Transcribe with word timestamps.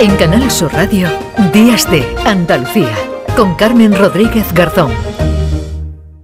En 0.00 0.14
Canal 0.14 0.48
Sur 0.48 0.72
Radio, 0.72 1.08
Días 1.52 1.90
de 1.90 2.04
Andalucía, 2.24 2.94
con 3.36 3.56
Carmen 3.56 3.92
Rodríguez 3.98 4.52
Garzón. 4.52 4.92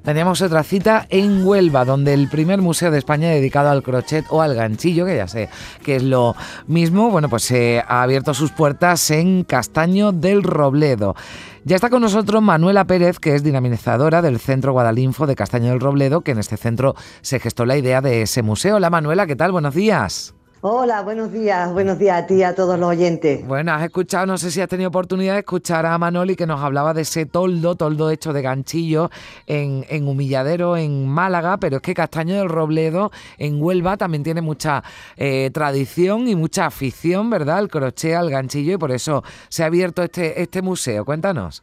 Teníamos 0.04 0.42
otra 0.42 0.62
cita 0.62 1.08
en 1.10 1.44
Huelva, 1.44 1.84
donde 1.84 2.14
el 2.14 2.28
primer 2.28 2.62
museo 2.62 2.92
de 2.92 2.98
España 2.98 3.30
dedicado 3.30 3.70
al 3.70 3.82
crochet 3.82 4.26
o 4.30 4.42
al 4.42 4.54
ganchillo, 4.54 5.04
que 5.06 5.16
ya 5.16 5.26
sé 5.26 5.48
que 5.82 5.96
es 5.96 6.04
lo 6.04 6.36
mismo, 6.68 7.10
bueno, 7.10 7.28
pues 7.28 7.42
se 7.42 7.80
ha 7.80 8.04
abierto 8.04 8.32
sus 8.32 8.52
puertas 8.52 9.10
en 9.10 9.42
Castaño 9.42 10.12
del 10.12 10.44
Robledo. 10.44 11.16
Ya 11.64 11.74
está 11.74 11.90
con 11.90 12.02
nosotros 12.02 12.40
Manuela 12.42 12.84
Pérez, 12.84 13.18
que 13.18 13.34
es 13.34 13.42
dinamizadora 13.42 14.22
del 14.22 14.38
Centro 14.38 14.70
Guadalinfo 14.70 15.26
de 15.26 15.34
Castaño 15.34 15.70
del 15.70 15.80
Robledo, 15.80 16.20
que 16.20 16.30
en 16.30 16.38
este 16.38 16.56
centro 16.56 16.94
se 17.22 17.40
gestó 17.40 17.66
la 17.66 17.76
idea 17.76 18.00
de 18.00 18.22
ese 18.22 18.42
museo. 18.42 18.76
Hola 18.76 18.90
Manuela, 18.90 19.26
¿qué 19.26 19.34
tal? 19.34 19.50
Buenos 19.50 19.74
días. 19.74 20.34
Hola, 20.66 21.02
buenos 21.02 21.30
días, 21.30 21.70
buenos 21.74 21.98
días 21.98 22.22
a 22.22 22.26
ti 22.26 22.42
a 22.42 22.54
todos 22.54 22.78
los 22.78 22.88
oyentes. 22.88 23.46
Bueno, 23.46 23.74
has 23.74 23.84
escuchado, 23.84 24.24
no 24.24 24.38
sé 24.38 24.50
si 24.50 24.62
has 24.62 24.68
tenido 24.70 24.88
oportunidad 24.88 25.34
de 25.34 25.40
escuchar 25.40 25.84
a 25.84 25.98
Manoli 25.98 26.36
que 26.36 26.46
nos 26.46 26.62
hablaba 26.62 26.94
de 26.94 27.02
ese 27.02 27.26
toldo, 27.26 27.74
toldo 27.74 28.08
hecho 28.08 28.32
de 28.32 28.40
ganchillo 28.40 29.10
en, 29.46 29.84
en 29.90 30.08
Humilladero, 30.08 30.78
en 30.78 31.06
Málaga, 31.06 31.58
pero 31.58 31.76
es 31.76 31.82
que 31.82 31.92
Castaño 31.92 32.36
del 32.36 32.48
Robledo, 32.48 33.10
en 33.36 33.62
Huelva, 33.62 33.98
también 33.98 34.22
tiene 34.22 34.40
mucha 34.40 34.82
eh, 35.18 35.50
tradición 35.52 36.28
y 36.28 36.34
mucha 36.34 36.64
afición, 36.64 37.28
¿verdad? 37.28 37.58
Al 37.58 37.68
crochet, 37.68 38.14
al 38.14 38.30
ganchillo, 38.30 38.72
y 38.72 38.78
por 38.78 38.90
eso 38.90 39.22
se 39.50 39.64
ha 39.64 39.66
abierto 39.66 40.02
este, 40.02 40.40
este 40.40 40.62
museo. 40.62 41.04
Cuéntanos. 41.04 41.62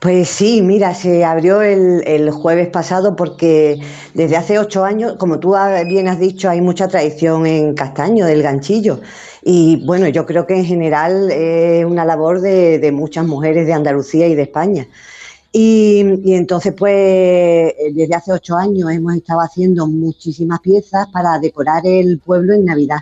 Pues 0.00 0.28
sí, 0.28 0.62
mira, 0.62 0.94
se 0.94 1.24
abrió 1.24 1.62
el, 1.62 2.30
jueves 2.30 2.68
pasado 2.68 3.16
porque 3.16 3.80
desde 4.14 4.36
hace 4.36 4.58
ocho 4.58 4.84
años, 4.84 5.14
como 5.18 5.38
tú 5.38 5.54
bien 5.86 6.08
has 6.08 6.18
dicho, 6.18 6.50
hay 6.50 6.60
mucha 6.60 6.88
tradición 6.88 7.46
en 7.46 7.74
Castaño 7.74 8.26
del 8.26 8.42
ganchillo. 8.42 9.00
Y 9.42 9.84
bueno, 9.86 10.08
yo 10.08 10.26
creo 10.26 10.46
que 10.46 10.56
en 10.56 10.64
general 10.64 11.30
es 11.30 11.84
una 11.84 12.04
labor 12.04 12.40
de, 12.40 12.90
muchas 12.92 13.26
mujeres 13.26 13.66
de 13.66 13.72
Andalucía 13.72 14.28
y 14.28 14.34
de 14.34 14.42
España. 14.42 14.88
Y, 15.52 16.04
y, 16.24 16.34
entonces, 16.34 16.74
pues, 16.76 17.74
desde 17.92 18.14
hace 18.14 18.32
ocho 18.32 18.56
años 18.56 18.90
hemos 18.90 19.14
estado 19.16 19.40
haciendo 19.40 19.86
muchísimas 19.86 20.60
piezas 20.60 21.08
para 21.12 21.38
decorar 21.38 21.82
el 21.86 22.18
pueblo 22.18 22.54
en 22.54 22.64
Navidad 22.64 23.00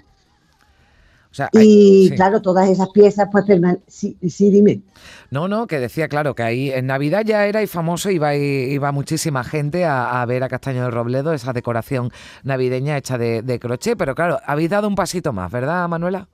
y 1.52 2.10
claro, 2.10 2.42
todas 2.42 2.68
esas 2.68 2.88
piezas, 2.90 3.28
pues 3.30 3.44
sí, 3.86 4.16
sí, 4.28 4.50
dime. 4.50 4.82
No, 5.30 5.46
no, 5.46 5.66
que 5.66 5.78
decía, 5.78 6.08
claro, 6.08 6.34
que 6.34 6.42
ahí 6.42 6.70
en 6.70 6.86
Navidad 6.86 7.22
ya 7.24 7.46
era 7.46 7.62
y 7.62 7.66
famoso, 7.66 8.10
iba, 8.10 8.34
iba 8.34 8.92
muchísima 8.92 9.44
gente 9.44 9.84
a, 9.84 10.24
ver 10.26 10.42
a 10.42 10.48
Castaño 10.48 10.82
del 10.82 10.92
Robledo, 10.92 11.32
esa 11.32 11.52
decoración 11.52 12.10
navideña 12.42 12.96
hecha 12.96 13.16
de, 13.16 13.42
de 13.42 13.60
crochet, 13.60 13.96
pero 13.96 14.14
claro, 14.14 14.40
habéis 14.44 14.70
dado 14.70 14.88
un 14.88 14.96
pasito 14.96 15.32
más, 15.32 15.50
¿verdad, 15.50 15.88
Manuela? 15.88 16.28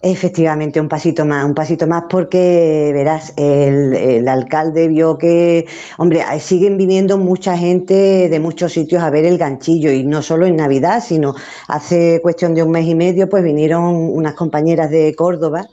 Efectivamente, 0.00 0.80
un 0.80 0.88
pasito 0.88 1.24
más, 1.24 1.44
un 1.44 1.54
pasito 1.54 1.88
más 1.88 2.04
porque, 2.08 2.92
verás, 2.94 3.32
el, 3.36 4.28
alcalde 4.28 4.86
vio 4.86 5.18
que, 5.18 5.66
hombre, 5.98 6.22
siguen 6.38 6.76
viniendo 6.76 7.18
mucha 7.18 7.58
gente 7.58 8.28
de 8.28 8.38
muchos 8.38 8.74
sitios 8.74 9.02
a 9.02 9.10
ver 9.10 9.24
el 9.24 9.38
ganchillo 9.38 9.90
y 9.90 10.04
no 10.04 10.22
solo 10.22 10.46
en 10.46 10.54
Navidad, 10.54 11.02
sino 11.04 11.34
hace 11.66 12.20
cuestión 12.22 12.54
de 12.54 12.62
un 12.62 12.70
mes 12.70 12.86
y 12.86 12.94
medio, 12.94 13.28
pues 13.28 13.42
vinieron 13.42 13.84
unas 13.86 14.34
compañeras 14.34 14.88
de 14.90 15.16
Córdoba 15.16 15.66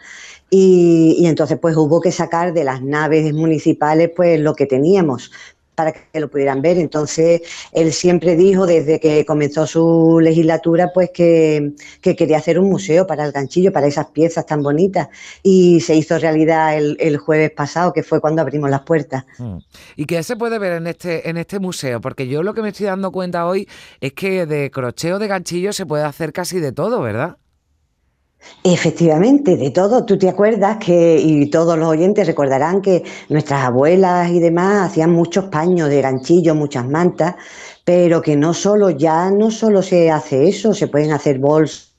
y, 0.50 1.18
y, 1.20 1.28
entonces 1.28 1.60
pues 1.60 1.78
hubo 1.78 2.02
que 2.02 2.12
sacar 2.12 2.52
de 2.54 2.64
las 2.64 2.82
naves 2.82 3.32
municipales 3.32 4.10
pues 4.16 4.40
lo 4.40 4.56
que 4.56 4.66
teníamos 4.66 5.32
para 5.76 5.92
que 5.92 6.20
lo 6.20 6.30
pudieran 6.30 6.62
ver. 6.62 6.78
Entonces, 6.78 7.42
él 7.72 7.94
siempre 7.94 8.36
dijo 8.36 8.66
desde 8.66 9.00
que 9.00 9.26
comenzó 9.26 9.68
su 9.68 10.20
legislatura, 10.22 10.92
pues 10.94 11.12
que, 11.14 11.74
quería 12.02 12.38
hacer 12.38 12.58
un 12.60 12.70
museo 12.70 13.06
para 13.06 13.26
el 13.26 13.32
ganchillo, 13.32 13.72
para 13.72 13.88
esas 13.88 14.08
piezas 14.08 14.46
tan 14.46 14.64
bonitas. 14.64 15.10
Y 15.44 15.82
se 15.82 15.96
hizo 15.96 16.18
realidad 16.18 16.78
el, 16.78 17.18
jueves 17.18 17.52
pasado, 17.52 17.94
que 17.94 18.04
fue 18.04 18.20
cuando 18.20 18.42
abrimos 18.42 18.70
las 18.70 18.82
puertas. 18.82 19.26
Mm. 19.38 19.58
¿Y 19.96 20.06
qué 20.06 20.24
se 20.24 20.36
puede 20.36 20.60
ver 20.60 20.74
en 20.74 20.88
este, 20.88 21.30
en 21.30 21.38
este 21.38 21.60
museo? 21.60 22.02
Porque 22.02 22.28
yo 22.28 22.44
lo 22.44 22.54
que 22.54 22.62
me 22.62 22.70
estoy 22.70 22.88
dando 22.88 23.12
cuenta 23.12 23.46
hoy 23.46 23.68
es 24.00 24.14
que 24.14 24.46
de 24.46 24.72
crocheo 24.72 25.20
de 25.20 25.28
ganchillo 25.28 25.74
se 25.74 25.86
puede 25.86 26.04
hacer 26.04 26.34
casi 26.34 26.60
de 26.60 26.72
todo, 26.72 27.02
¿verdad? 27.02 27.38
Efectivamente, 28.64 29.58
de 29.58 29.70
todo. 29.70 30.06
Tú 30.06 30.18
te 30.18 30.28
acuerdas 30.28 30.78
que, 30.78 31.20
y 31.20 31.50
todos 31.52 31.78
los 31.78 31.88
oyentes 31.88 32.26
recordarán 32.26 32.82
que 32.82 33.04
nuestras 33.30 33.64
abuelas 33.64 34.32
y 34.32 34.40
demás 34.40 34.90
hacían 34.90 35.12
muchos 35.12 35.46
paños 35.46 35.90
de 35.90 36.02
ganchillo, 36.02 36.56
muchas 36.56 36.88
mantas, 36.88 37.36
pero 37.84 38.22
que 38.24 38.36
no 38.36 38.56
solo, 38.56 38.90
ya 38.90 39.30
no 39.30 39.52
solo 39.52 39.84
se 39.84 40.10
hace 40.10 40.48
eso, 40.48 40.74
se 40.74 40.88
pueden 40.88 41.12
hacer 41.12 41.38
bolsos 41.38 41.92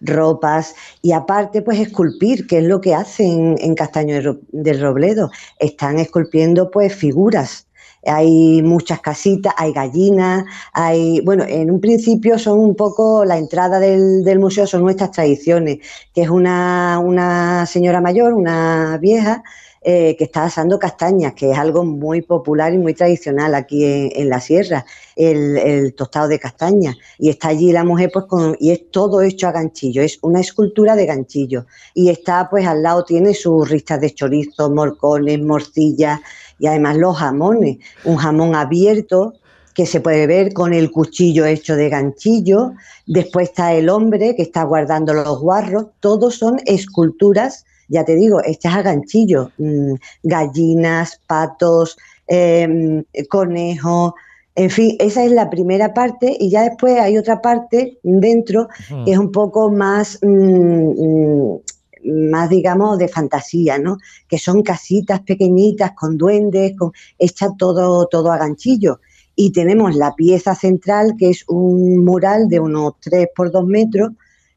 ropas 0.00 0.74
y 1.02 1.12
aparte 1.12 1.62
pues 1.62 1.78
esculpir, 1.78 2.46
que 2.46 2.58
es 2.58 2.64
lo 2.64 2.80
que 2.80 2.94
hacen 2.94 3.56
en 3.58 3.74
Castaño 3.74 4.38
del 4.50 4.80
Robledo, 4.80 5.30
están 5.58 5.98
esculpiendo 5.98 6.70
pues 6.70 6.94
figuras 6.94 7.66
hay 8.06 8.62
muchas 8.62 9.00
casitas, 9.00 9.54
hay 9.56 9.72
gallinas, 9.72 10.44
hay, 10.72 11.20
bueno, 11.20 11.44
en 11.46 11.70
un 11.70 11.80
principio 11.80 12.38
son 12.38 12.58
un 12.58 12.74
poco, 12.74 13.24
la 13.24 13.38
entrada 13.38 13.78
del, 13.78 14.38
museo 14.38 14.66
son 14.66 14.82
nuestras 14.82 15.12
tradiciones, 15.12 15.78
que 16.14 16.22
es 16.22 16.30
una, 16.30 16.98
una 16.98 17.66
señora 17.66 18.00
mayor, 18.00 18.32
una 18.32 18.98
vieja, 19.00 19.42
eh, 19.84 20.14
que 20.16 20.24
está 20.24 20.44
asando 20.44 20.78
castañas, 20.78 21.34
que 21.34 21.50
es 21.50 21.58
algo 21.58 21.82
muy 21.82 22.22
popular 22.22 22.72
y 22.72 22.78
muy 22.78 22.94
tradicional 22.94 23.52
aquí 23.54 23.84
en, 23.84 24.28
la 24.28 24.40
sierra, 24.40 24.86
el, 25.16 25.92
tostado 25.96 26.28
de 26.28 26.38
castañas. 26.38 26.96
Y 27.18 27.30
está 27.30 27.48
allí 27.48 27.72
la 27.72 27.82
mujer, 27.82 28.10
pues, 28.12 28.26
con, 28.26 28.56
y 28.60 28.70
es 28.70 28.90
todo 28.92 29.22
hecho 29.22 29.48
a 29.48 29.52
ganchillo, 29.52 30.02
es 30.02 30.18
una 30.22 30.40
escultura 30.40 30.94
de 30.94 31.06
ganchillo. 31.06 31.66
Y 31.94 32.10
está, 32.10 32.48
pues, 32.48 32.64
al 32.64 32.84
lado 32.84 33.04
tiene 33.04 33.34
sus 33.34 33.68
ristas 33.68 34.00
de 34.00 34.14
chorizo, 34.14 34.70
morcones, 34.70 35.40
morcillas, 35.40 36.20
y 36.60 36.68
además 36.68 36.96
los 36.98 37.16
jamones, 37.16 37.78
un 38.04 38.18
jamón 38.18 38.54
abierto 38.54 39.34
que 39.74 39.86
se 39.86 40.00
puede 40.00 40.28
ver 40.28 40.52
con 40.52 40.74
el 40.74 40.92
cuchillo 40.92 41.44
hecho 41.44 41.74
de 41.74 41.88
ganchillo, 41.88 42.72
después 43.06 43.48
está 43.48 43.72
el 43.72 43.88
hombre 43.88 44.36
que 44.36 44.42
está 44.42 44.62
guardando 44.62 45.12
los 45.12 45.40
guarros, 45.40 45.86
todos 45.98 46.36
son 46.36 46.60
esculturas, 46.66 47.64
ya 47.92 48.04
te 48.04 48.14
digo, 48.16 48.40
hechas 48.44 48.74
a 48.74 48.82
ganchillo, 48.82 49.50
mm, 49.58 49.94
gallinas, 50.22 51.20
patos, 51.26 51.96
em, 52.26 53.04
conejos, 53.28 54.14
en 54.54 54.70
fin, 54.70 54.96
esa 54.98 55.24
es 55.24 55.32
la 55.32 55.48
primera 55.48 55.94
parte 55.94 56.36
y 56.38 56.50
ya 56.50 56.62
después 56.62 56.98
hay 56.98 57.16
otra 57.16 57.40
parte 57.40 57.98
dentro 58.02 58.68
que 59.04 59.12
es 59.12 59.18
un 59.18 59.32
poco 59.32 59.70
más 59.70 60.18
mm, 60.22 60.26
mm, 60.26 61.60
más, 62.04 62.50
digamos, 62.50 62.98
de 62.98 63.08
fantasía, 63.08 63.78
¿no? 63.78 63.98
Que 64.28 64.38
son 64.38 64.62
casitas 64.62 65.20
pequeñitas 65.20 65.92
con 65.92 66.18
duendes, 66.18 66.76
con, 66.76 66.92
hecha 67.18 67.50
todo, 67.56 68.06
todo 68.06 68.32
a 68.32 68.38
ganchillo. 68.38 69.00
Y 69.34 69.52
tenemos 69.52 69.94
la 69.94 70.14
pieza 70.14 70.54
central, 70.54 71.14
que 71.18 71.30
es 71.30 71.44
un 71.48 72.04
mural 72.04 72.48
de 72.48 72.60
unos 72.60 72.94
3 73.00 73.28
por 73.34 73.50
2 73.50 73.66
metros, 73.66 74.10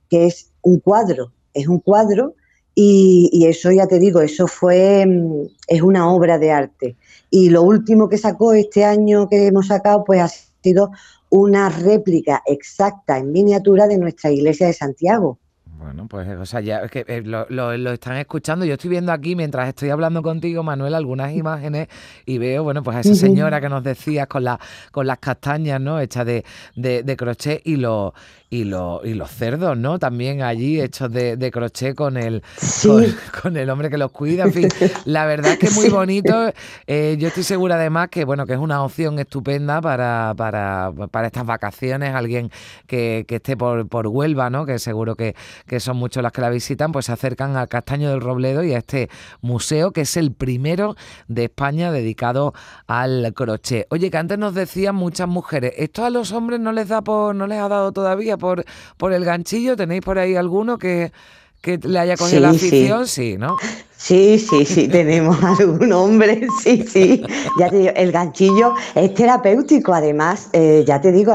que 0.09 0.25
es 0.25 0.51
un 0.61 0.79
cuadro, 0.79 1.31
es 1.53 1.67
un 1.67 1.79
cuadro, 1.79 2.33
y, 2.75 3.29
y, 3.31 3.47
eso 3.47 3.71
ya 3.71 3.87
te 3.87 3.99
digo, 3.99 4.21
eso 4.21 4.47
fue, 4.47 5.05
mm, 5.05 5.47
es 5.67 5.81
una 5.81 6.11
obra 6.11 6.37
de 6.37 6.51
arte. 6.51 6.97
Y 7.29 7.49
lo 7.49 7.63
último 7.63 8.09
que 8.09 8.17
sacó 8.17 8.53
este 8.53 8.83
año 8.83 9.29
que 9.29 9.47
hemos 9.47 9.67
sacado, 9.67 10.03
pues 10.03 10.21
ha 10.21 10.29
sido 10.61 10.91
una 11.29 11.69
réplica 11.69 12.43
exacta 12.45 13.17
en 13.17 13.31
miniatura 13.31 13.87
de 13.87 13.97
nuestra 13.97 14.31
iglesia 14.31 14.67
de 14.67 14.73
Santiago. 14.73 15.39
Bueno, 15.85 16.07
pues 16.07 16.27
o 16.27 16.45
sea, 16.47 16.61
ya 16.61 16.79
es 16.79 16.89
que 16.89 17.05
eh, 17.07 17.21
lo, 17.21 17.45
lo, 17.49 17.91
están 17.91 18.17
escuchando. 18.17 18.65
Yo 18.65 18.73
estoy 18.73 18.89
viendo 18.89 19.11
aquí, 19.11 19.35
mientras 19.35 19.67
estoy 19.67 19.91
hablando 19.91 20.23
contigo, 20.23 20.63
Manuel, 20.63 20.95
algunas 20.95 21.31
imágenes 21.33 21.89
y 22.25 22.39
veo, 22.39 22.63
bueno, 22.63 22.81
pues 22.81 22.97
a 22.97 22.99
esa 23.01 23.13
señora 23.13 23.61
que 23.61 23.69
nos 23.69 23.83
decías 23.83 24.25
con, 24.25 24.43
la, 24.43 24.59
con 24.91 25.05
las 25.05 25.19
castañas, 25.19 25.79
¿no? 25.79 25.99
Hechas 25.99 26.25
de, 26.25 26.43
de, 26.75 27.03
de 27.03 27.15
crochet 27.15 27.61
y, 27.65 27.75
lo, 27.75 28.15
y, 28.49 28.61
y 28.61 29.13
los 29.13 29.31
cerdos, 29.31 29.77
¿no? 29.77 29.99
También 29.99 30.41
allí 30.41 30.81
hechos 30.81 31.11
de, 31.11 31.51
crochet 31.51 31.95
con 31.95 32.17
el, 32.17 32.41
con, 33.41 33.55
el 33.55 33.69
hombre 33.69 33.89
que 33.89 33.97
los 33.97 34.11
cuida. 34.11 34.45
En 34.45 34.53
fin, 34.53 34.69
la 35.05 35.25
verdad 35.25 35.53
es 35.53 35.59
que 35.59 35.67
es 35.67 35.75
muy 35.75 35.89
bonito. 35.89 36.51
Eh, 36.87 37.15
yo 37.19 37.27
estoy 37.27 37.43
segura 37.43 37.75
además 37.75 38.09
que, 38.09 38.25
bueno, 38.25 38.45
que 38.45 38.53
es 38.53 38.59
una 38.59 38.83
opción 38.83 39.19
estupenda 39.19 39.81
para, 39.81 40.33
para, 40.35 40.91
para 41.11 41.27
estas 41.27 41.45
vacaciones. 41.45 42.15
Alguien 42.15 42.49
que, 42.87 43.25
que 43.27 43.35
esté 43.35 43.55
por, 43.55 43.87
por 43.87 44.07
Huelva, 44.07 44.49
¿no? 44.49 44.65
Que 44.65 44.79
seguro 44.79 45.15
que, 45.15 45.35
que 45.67 45.74
son 45.79 45.97
muchos 45.97 46.23
las 46.23 46.31
que 46.31 46.41
la 46.41 46.49
visitan, 46.49 46.91
pues 46.91 47.05
se 47.05 47.11
acercan 47.11 47.55
al 47.57 47.67
Castaño 47.67 48.09
del 48.09 48.21
Robledo 48.21 48.63
y 48.63 48.73
a 48.73 48.79
este 48.79 49.09
museo 49.41 49.91
que 49.91 50.01
es 50.01 50.17
el 50.17 50.33
primero 50.33 50.95
de 51.27 51.45
España 51.45 51.91
dedicado 51.91 52.53
al 52.87 53.33
crochet. 53.33 53.87
Oye, 53.89 54.09
que 54.11 54.17
antes 54.17 54.37
nos 54.37 54.53
decían 54.53 54.95
muchas 54.95 55.27
mujeres, 55.27 55.73
esto 55.77 56.05
a 56.05 56.09
los 56.09 56.31
hombres 56.31 56.59
no 56.59 56.71
les 56.71 56.87
da 56.87 57.01
por, 57.01 57.35
no 57.35 57.47
les 57.47 57.59
ha 57.59 57.67
dado 57.67 57.91
todavía 57.91 58.37
por, 58.37 58.65
por 58.97 59.13
el 59.13 59.25
ganchillo? 59.25 59.75
¿Tenéis 59.75 60.01
por 60.01 60.19
ahí 60.19 60.35
alguno 60.35 60.77
que, 60.77 61.11
le 61.63 61.99
haya 61.99 62.15
cogido 62.15 62.41
la 62.41 62.49
afición? 62.49 63.07
Sí. 63.07 63.37
¿no? 63.37 63.57
Sí, 63.97 64.37
sí, 64.37 64.65
sí, 64.65 64.87
tenemos 64.91 65.41
algún 65.43 65.91
hombre, 65.93 66.47
sí, 66.63 66.85
sí. 66.87 67.23
Ya 67.59 67.69
te 67.69 67.77
digo, 67.77 67.91
el 67.95 68.11
ganchillo 68.11 68.73
es 68.93 69.13
terapéutico, 69.13 69.93
además, 69.93 70.49
eh, 70.53 70.83
ya 70.85 71.01
te 71.01 71.11
digo, 71.11 71.33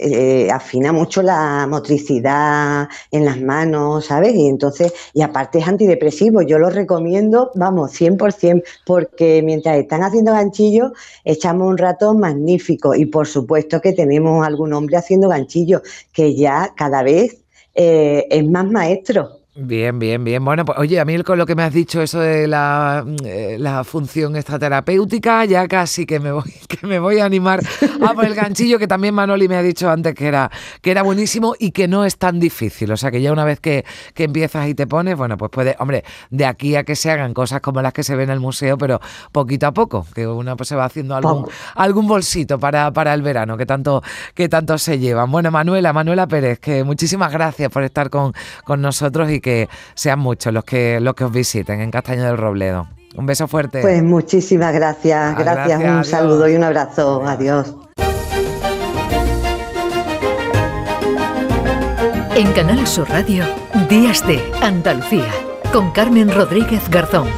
eh, 0.00 0.50
afina 0.50 0.92
mucho 0.92 1.22
la 1.22 1.66
motricidad 1.68 2.88
en 3.10 3.24
las 3.24 3.40
manos, 3.40 4.06
¿sabes? 4.06 4.34
Y 4.34 4.46
entonces, 4.46 4.92
y 5.14 5.22
aparte 5.22 5.58
es 5.58 5.68
antidepresivo, 5.68 6.42
yo 6.42 6.58
lo 6.58 6.70
recomiendo, 6.70 7.50
vamos, 7.54 7.92
100%, 7.92 8.62
porque 8.84 9.42
mientras 9.42 9.76
están 9.78 10.02
haciendo 10.02 10.32
ganchillos, 10.32 10.92
echamos 11.24 11.68
un 11.68 11.78
rato 11.78 12.14
magnífico 12.14 12.94
y 12.94 13.06
por 13.06 13.26
supuesto 13.26 13.80
que 13.80 13.92
tenemos 13.92 14.46
algún 14.46 14.72
hombre 14.72 14.96
haciendo 14.96 15.28
ganchillos, 15.28 15.82
que 16.12 16.34
ya 16.34 16.72
cada 16.76 17.02
vez 17.02 17.44
eh, 17.74 18.26
es 18.30 18.44
más 18.48 18.66
maestro. 18.66 19.45
Bien, 19.58 19.98
bien, 19.98 20.22
bien. 20.22 20.44
Bueno, 20.44 20.66
pues 20.66 20.78
oye, 20.78 21.00
a 21.00 21.06
mí 21.06 21.16
con 21.22 21.38
lo 21.38 21.46
que 21.46 21.54
me 21.54 21.62
has 21.62 21.72
dicho, 21.72 22.02
eso 22.02 22.20
de 22.20 22.46
la, 22.46 23.02
mm, 23.06 23.16
eh, 23.24 23.56
la 23.58 23.84
función 23.84 24.36
extraterapéutica, 24.36 25.46
ya 25.46 25.66
casi 25.66 26.04
que 26.04 26.20
me 26.20 26.30
voy, 26.30 26.52
que 26.68 26.86
me 26.86 26.98
voy 26.98 27.20
a 27.20 27.24
animar 27.24 27.60
a 28.06 28.12
por 28.12 28.26
el 28.26 28.34
ganchillo, 28.34 28.78
que 28.78 28.86
también 28.86 29.14
Manoli 29.14 29.48
me 29.48 29.56
ha 29.56 29.62
dicho 29.62 29.88
antes 29.88 30.14
que 30.14 30.26
era, 30.26 30.50
que 30.82 30.90
era 30.90 31.02
buenísimo 31.02 31.54
y 31.58 31.70
que 31.70 31.88
no 31.88 32.04
es 32.04 32.18
tan 32.18 32.38
difícil. 32.38 32.92
O 32.92 32.98
sea 32.98 33.10
que 33.10 33.22
ya 33.22 33.32
una 33.32 33.46
vez 33.46 33.58
que, 33.58 33.86
que 34.12 34.24
empiezas 34.24 34.68
y 34.68 34.74
te 34.74 34.86
pones, 34.86 35.16
bueno, 35.16 35.38
pues 35.38 35.50
puede, 35.50 35.74
hombre, 35.78 36.04
de 36.28 36.44
aquí 36.44 36.76
a 36.76 36.84
que 36.84 36.94
se 36.94 37.10
hagan 37.10 37.32
cosas 37.32 37.62
como 37.62 37.80
las 37.80 37.94
que 37.94 38.02
se 38.02 38.14
ven 38.14 38.28
en 38.28 38.34
el 38.34 38.40
museo, 38.40 38.76
pero 38.76 39.00
poquito 39.32 39.66
a 39.66 39.72
poco, 39.72 40.06
que 40.14 40.26
uno 40.26 40.54
pues 40.58 40.68
se 40.68 40.76
va 40.76 40.84
haciendo 40.84 41.16
algún, 41.16 41.46
algún 41.76 42.06
bolsito 42.06 42.58
para, 42.58 42.92
para 42.92 43.14
el 43.14 43.22
verano, 43.22 43.56
que 43.56 43.64
tanto, 43.64 44.02
que 44.34 44.50
tanto 44.50 44.76
se 44.76 44.98
llevan. 44.98 45.30
Bueno, 45.30 45.50
Manuela, 45.50 45.94
Manuela 45.94 46.26
Pérez, 46.26 46.58
que 46.58 46.84
muchísimas 46.84 47.32
gracias 47.32 47.70
por 47.70 47.84
estar 47.84 48.10
con, 48.10 48.34
con 48.62 48.82
nosotros 48.82 49.30
y 49.30 49.45
que 49.46 49.68
sean 49.94 50.18
muchos 50.18 50.52
los 50.52 50.64
que, 50.64 50.98
los 50.98 51.14
que 51.14 51.22
os 51.22 51.30
visiten 51.30 51.80
en 51.80 51.92
Castaño 51.92 52.24
del 52.24 52.36
Robledo. 52.36 52.88
Un 53.14 53.26
beso 53.26 53.46
fuerte. 53.46 53.80
Pues 53.80 54.02
muchísimas 54.02 54.74
gracias, 54.74 55.36
ah, 55.36 55.36
gracias, 55.38 55.80
un 55.80 56.04
saludo 56.04 56.48
y 56.48 56.56
un 56.56 56.64
abrazo, 56.64 57.22
adiós. 57.24 57.72
En 62.34 62.52
Canal 62.54 62.84
Sur 62.88 63.08
Radio, 63.08 63.44
Días 63.88 64.26
de 64.26 64.42
Andalucía, 64.60 65.30
con 65.72 65.92
Carmen 65.92 66.34
Rodríguez 66.34 66.90
Garzón. 66.90 67.28